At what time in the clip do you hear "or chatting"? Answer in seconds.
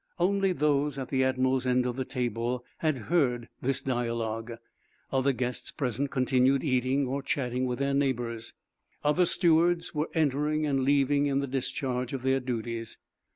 7.05-7.67